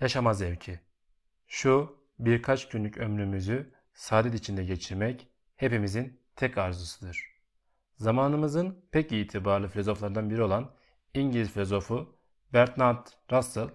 [0.00, 0.80] Yaşama zevki.
[1.46, 7.38] Şu birkaç günlük ömrümüzü saadet içinde geçirmek hepimizin tek arzusudur.
[7.96, 10.70] Zamanımızın pek itibarlı filozoflardan biri olan
[11.14, 12.16] İngiliz filozofu
[12.52, 13.68] Bertrand Russell,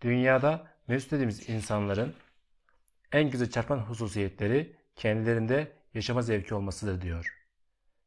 [0.00, 2.14] dünyada mevcut dediğimiz insanların
[3.12, 7.36] en güzel çarpan hususiyetleri kendilerinde yaşama zevki olmasıdır diyor.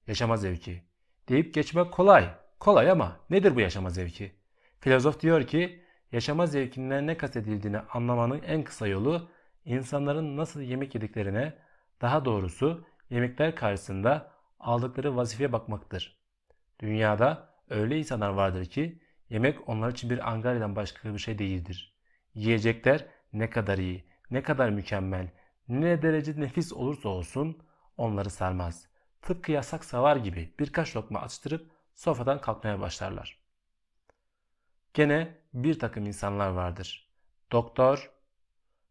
[0.08, 0.82] Yaşama zevki.
[1.30, 2.36] Deyip geçmek kolay.
[2.60, 4.32] Kolay ama nedir bu yaşama zevki?
[4.80, 5.83] Filozof diyor ki
[6.14, 9.30] yaşama zevkinden ne kastedildiğini anlamanın en kısa yolu
[9.66, 11.54] insanların nasıl yemek yediklerine,
[12.02, 16.20] daha doğrusu yemekler karşısında aldıkları vazifeye bakmaktır.
[16.80, 21.95] Dünyada öyle insanlar vardır ki yemek onlar için bir angaryadan başka bir şey değildir.
[22.34, 25.27] Yiyecekler ne kadar iyi, ne kadar mükemmel,
[25.68, 27.57] ne derece nefis olursa olsun
[27.98, 28.88] onları sarmaz.
[29.21, 33.43] Tıpkı yasak savar gibi birkaç lokma atıştırıp sofradan kalkmaya başlarlar.
[34.93, 37.09] Gene bir takım insanlar vardır.
[37.52, 38.12] Doktor,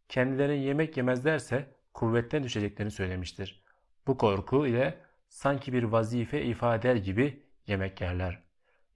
[0.09, 3.65] kendilerine yemek yemezlerse kuvvetten düşeceklerini söylemiştir.
[4.07, 8.43] Bu korku ile sanki bir vazife ifade eder gibi yemek yerler.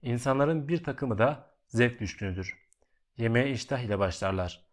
[0.01, 2.67] İnsanların bir takımı da zevk düşkünüdür.
[3.17, 4.65] Yemeğe iştah ile başlarlar.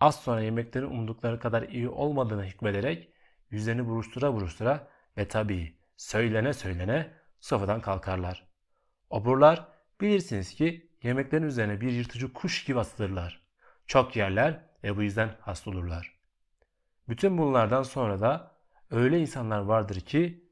[0.00, 3.12] Az sonra yemeklerin umdukları kadar iyi olmadığını hükmederek
[3.50, 8.48] yüzlerini buruştura buruştura ve tabii söylene söylene sofradan kalkarlar.
[9.10, 9.68] Oburlar
[10.00, 13.42] bilirsiniz ki yemeklerin üzerine bir yırtıcı kuş gibi asılırlar.
[13.86, 16.18] Çok yerler ve bu yüzden hasta olurlar.
[17.08, 18.56] Bütün bunlardan sonra da
[18.90, 20.48] öyle insanlar vardır ki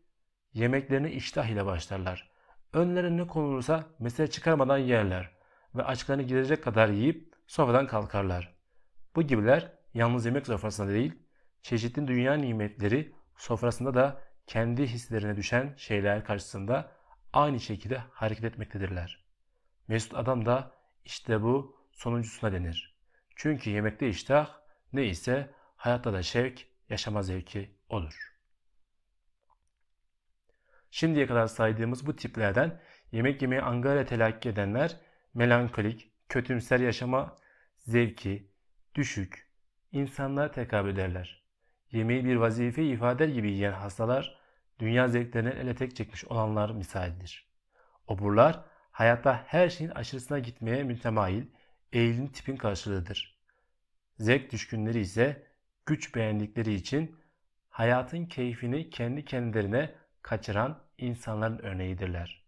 [0.52, 2.30] yemeklerini iştah ile başlarlar.
[2.72, 5.30] Önlerine ne konulursa mesele çıkarmadan yerler
[5.74, 8.54] ve açlarını giderecek kadar yiyip sofradan kalkarlar.
[9.16, 11.12] Bu gibiler yalnız yemek sofrasında değil,
[11.62, 16.92] çeşitli dünya nimetleri sofrasında da kendi hislerine düşen şeyler karşısında
[17.32, 19.19] aynı şekilde hareket etmektedirler.
[19.90, 20.72] Mesut adam da
[21.04, 22.96] işte bu sonuncusuna denir.
[23.36, 24.60] Çünkü yemekte iştah
[24.92, 28.36] neyse hayatta da şevk, yaşama zevki olur.
[30.90, 32.80] Şimdiye kadar saydığımız bu tiplerden
[33.12, 34.96] yemek yemeyi angarya telakki edenler
[35.34, 37.36] melankolik, kötümser yaşama
[37.76, 38.52] zevki,
[38.94, 39.50] düşük,
[39.92, 41.44] insanlara tekabül ederler.
[41.90, 44.40] Yemeği bir vazife ifade gibi yiyen hastalar
[44.78, 47.50] dünya zevklerinden ele tek çekmiş olanlar misalidir.
[48.06, 48.69] Oburlar
[49.00, 51.46] hayatta her şeyin aşırısına gitmeye mütemayil,
[51.92, 53.38] eğilim tipin karşılığıdır.
[54.18, 55.46] Zevk düşkünleri ise
[55.86, 57.16] güç beğendikleri için
[57.70, 62.44] hayatın keyfini kendi kendilerine kaçıran insanların örneğidirler.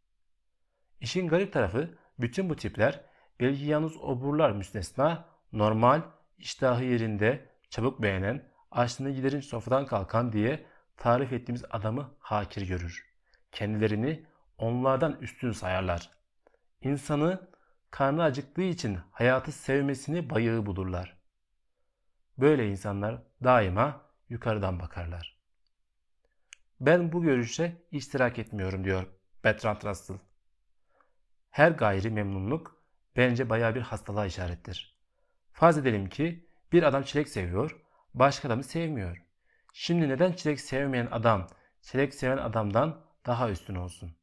[1.01, 3.01] İşin garip tarafı bütün bu tipler
[3.41, 6.03] belki yalnız oburlar müstesna normal,
[6.39, 13.07] iştahı yerinde, çabuk beğenen, açlığını giderin sofradan kalkan diye tarif ettiğimiz adamı hakir görür.
[13.53, 14.27] Kendilerini
[14.59, 16.22] onlardan üstün sayarlar.
[16.83, 17.51] İnsanı
[17.91, 21.17] karnı acıktığı için hayatı sevmesini bayığı bulurlar.
[22.39, 25.39] Böyle insanlar daima yukarıdan bakarlar.
[26.81, 29.07] Ben bu görüşe iştirak etmiyorum diyor
[29.45, 30.19] Bertrand Russell.
[31.51, 32.83] Her gayri memnunluk
[33.17, 34.97] bence baya bir hastalığa işarettir.
[35.53, 37.81] Farz edelim ki bir adam çilek seviyor,
[38.15, 39.23] başka adamı sevmiyor.
[39.73, 41.47] Şimdi neden çilek sevmeyen adam
[41.81, 44.17] çilek seven adamdan daha üstün olsun?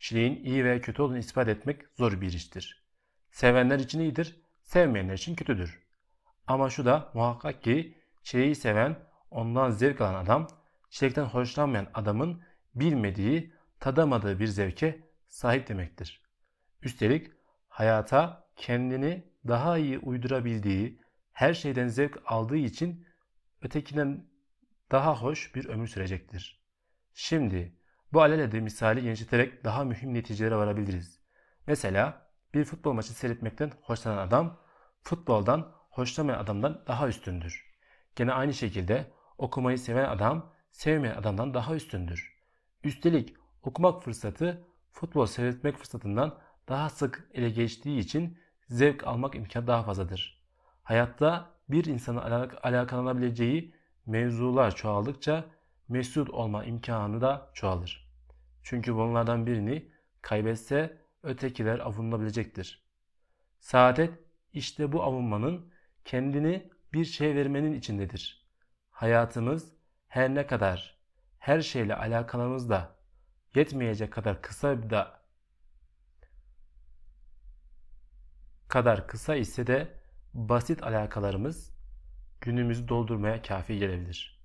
[0.00, 2.84] Çileğin iyi veya kötü olduğunu ispat etmek zor bir iştir.
[3.30, 5.82] Sevenler için iyidir, sevmeyenler için kötüdür.
[6.46, 8.98] Ama şu da muhakkak ki çileği seven,
[9.30, 10.48] ondan zevk alan adam,
[10.90, 12.42] çilekten hoşlanmayan adamın
[12.74, 16.22] bilmediği, tadamadığı bir zevke sahip demektir.
[16.82, 17.30] Üstelik
[17.68, 21.00] hayata kendini daha iyi uydurabildiği,
[21.32, 23.06] her şeyden zevk aldığı için
[23.62, 24.26] ötekinden
[24.90, 26.60] daha hoş bir ömür sürecektir.
[27.14, 27.79] Şimdi
[28.12, 31.20] bu alelade misali genişleterek daha mühim neticelere varabiliriz.
[31.66, 34.58] Mesela bir futbol maçı seyretmekten hoşlanan adam
[35.00, 37.70] futboldan hoşlanmayan adamdan daha üstündür.
[38.16, 42.36] Gene aynı şekilde okumayı seven adam sevmeyen adamdan daha üstündür.
[42.84, 46.38] Üstelik okumak fırsatı futbol seyretmek fırsatından
[46.68, 48.38] daha sık ele geçtiği için
[48.68, 50.42] zevk almak imkanı daha fazladır.
[50.82, 53.74] Hayatta bir insanın alak alakalanabileceği
[54.06, 55.44] mevzular çoğaldıkça
[55.90, 58.10] mesut olma imkanı da çoğalır.
[58.62, 59.92] Çünkü bunlardan birini
[60.22, 62.84] kaybetse ötekiler avunabilecektir.
[63.60, 64.14] Saadet
[64.52, 65.72] işte bu avunmanın
[66.04, 68.46] kendini bir şey vermenin içindedir.
[68.90, 69.72] Hayatımız
[70.08, 70.98] her ne kadar
[71.38, 72.96] her şeyle alakamızda
[73.54, 75.20] yetmeyecek kadar kısa da
[78.68, 80.00] kadar kısa ise de
[80.34, 81.74] basit alakalarımız
[82.40, 84.39] günümüzü doldurmaya kafi gelebilir.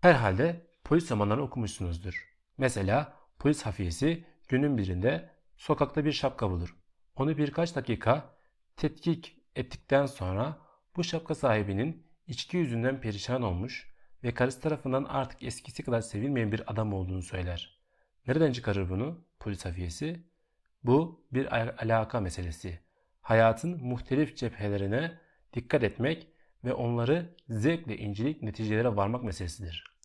[0.00, 2.36] Herhalde polis romanlarını okumuşsunuzdur.
[2.58, 6.76] Mesela polis hafiyesi günün birinde sokakta bir şapka bulur.
[7.16, 8.34] Onu birkaç dakika
[8.76, 10.66] tetkik ettikten sonra
[10.96, 13.94] Bu şapka sahibinin içki yüzünden perişan olmuş
[14.24, 17.80] ve karısı tarafından artık eskisi kadar sevilmeyen bir adam olduğunu söyler.
[18.26, 20.26] Nereden çıkarır bunu polis hafiyesi?
[20.84, 21.52] Bu bir
[21.82, 22.80] alaka meselesi.
[23.20, 25.18] Hayatın muhtelif cephelerine
[25.52, 26.28] dikkat etmek
[26.66, 29.96] ve onları zevkle inceleyip neticelere varmak meselesidir.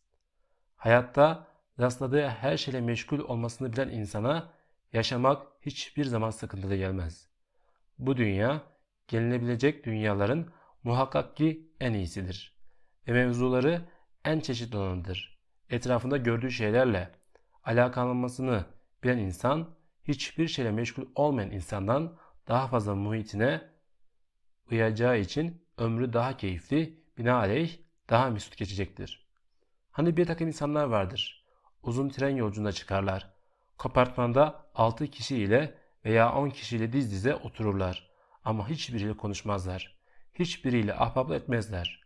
[0.76, 1.46] Hayatta
[1.80, 4.52] rastladığı her şeyle meşgul olmasını bilen insana
[4.92, 7.28] yaşamak hiçbir zaman sıkıntılı gelmez.
[7.98, 8.62] Bu dünya
[9.08, 12.58] gelinebilecek dünyaların muhakkak ki en iyisidir.
[13.08, 13.88] Ve mevzuları
[14.24, 15.38] en çeşitli olanıdır.
[15.70, 17.10] Etrafında gördüğü şeylerle
[17.64, 18.64] alakalanmasını
[19.04, 19.74] bilen insan
[20.04, 22.16] hiçbir şeyle meşgul olmayan insandan
[22.48, 23.62] daha fazla muhitine
[24.70, 27.78] uyacağı için ömrü daha keyifli, binaenaleyh
[28.10, 29.26] daha mesut geçecektir.
[29.90, 31.44] Hani bir takım insanlar vardır.
[31.82, 33.32] Uzun tren yolculuğuna çıkarlar.
[33.78, 35.74] Kompartmanda 6 kişi ile
[36.04, 38.10] veya 10 kişiyle diz dize otururlar.
[38.44, 39.98] Ama hiçbiriyle konuşmazlar.
[40.34, 42.02] Hiçbiriyle ahbaplık etmezler.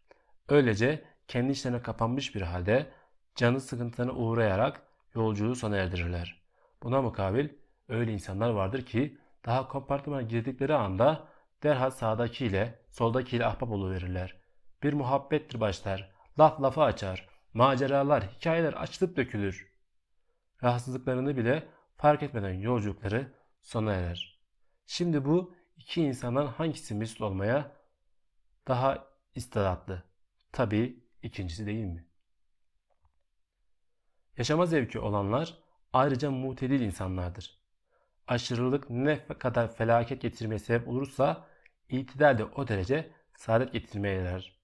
[0.48, 2.90] Öylece kendi işlerine kapanmış bir halde
[3.34, 4.82] canı sıkıntılarına uğrayarak
[5.14, 6.42] yolculuğu sona erdirirler.
[6.82, 7.48] Buna mukabil
[7.88, 11.28] öyle insanlar vardır ki daha kompartmana girdikleri anda
[11.66, 14.36] derhal sağdakiyle soldakiyle ahbap verirler.
[14.82, 16.10] Bir muhabbettir başlar.
[16.38, 17.28] Laf lafı açar.
[17.54, 19.72] Maceralar, hikayeler açılıp dökülür.
[20.62, 24.40] Rahatsızlıklarını bile fark etmeden yolculukları sona erer.
[24.86, 27.72] Şimdi bu iki insandan hangisi mesut olmaya
[28.68, 30.02] daha istidatlı?
[30.52, 32.06] Tabii ikincisi değil mi?
[34.36, 35.58] Yaşama zevki olanlar
[35.92, 37.60] ayrıca mutedil insanlardır.
[38.26, 41.55] Aşırılık ne kadar felaket getirmeye sebep olursa
[41.88, 44.56] itidal de o derece saadet getirmeye yarar.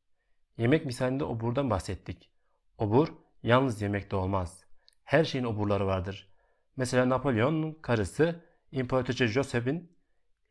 [0.58, 2.30] Yemek misalinde oburdan bahsettik.
[2.78, 3.08] Obur
[3.42, 4.64] yalnız yemekte olmaz.
[5.04, 6.28] Her şeyin oburları vardır.
[6.76, 8.40] Mesela Napolyon'un karısı
[8.72, 9.92] İmparatoriçe Joseph'in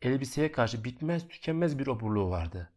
[0.01, 2.69] elbiseye karşı bitmez tükenmez bir oburluğu vardı.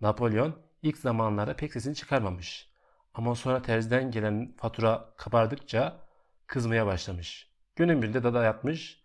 [0.00, 2.72] Napolyon ilk zamanlarda pek sesini çıkarmamış.
[3.14, 6.00] Ama sonra terziden gelen fatura kabardıkça
[6.46, 7.50] kızmaya başlamış.
[7.76, 9.02] Günün birinde dada yatmış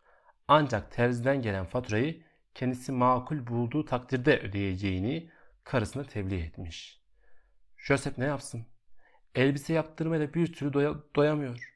[0.48, 2.24] ancak terziden gelen faturayı
[2.58, 5.30] kendisi makul bulduğu takdirde ödeyeceğini
[5.64, 7.02] karısına tebliğ etmiş.
[7.78, 8.66] Joseph ne yapsın?
[9.36, 11.74] Elbise yaptırmaya bir türlü doya, doyamıyor.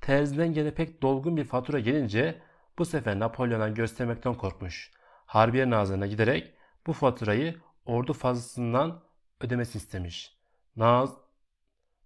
[0.00, 2.42] Terziden gene pek dolgun bir fatura gelince
[2.78, 4.92] bu sefer Napolyon'a göstermekten korkmuş.
[5.26, 6.54] Harbiye nazırına giderek
[6.86, 9.04] bu faturayı ordu fazlasından
[9.40, 10.38] ödemesi istemiş.
[10.76, 11.16] Naz,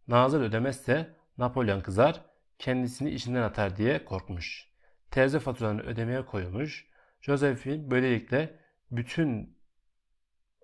[0.08, 2.20] nazır ödemezse Napolyon kızar,
[2.58, 4.68] kendisini işinden atar diye korkmuş.
[5.10, 6.88] Terzi faturanı ödemeye koyulmuş.
[7.20, 8.60] Josephine böylelikle
[8.90, 9.58] bütün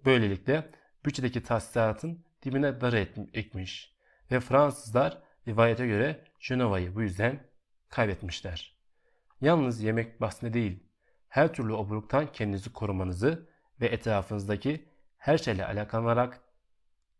[0.04, 0.70] böylelikle
[1.04, 2.92] bütçedeki tahsilatın dibine dar
[3.32, 3.94] etmiş
[4.30, 7.46] ve Fransızlar rivayete göre Genova'yı bu yüzden
[7.88, 8.78] kaybetmişler.
[9.40, 10.86] Yalnız yemek bahsine değil,
[11.28, 13.48] her türlü oburluktan kendinizi korumanızı
[13.80, 16.40] ve etrafınızdaki her şeyle alakalanarak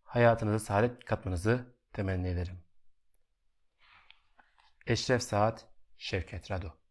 [0.05, 2.59] hayatınıza saadet katmanızı temenni ederim.
[4.87, 5.67] Eşref Saat
[5.99, 6.84] Şevket Rado